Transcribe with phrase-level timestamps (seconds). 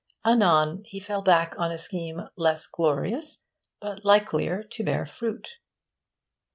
[0.25, 3.43] Anon he fell back on a scheme less glorious
[3.79, 5.59] but likelier to bear fruit.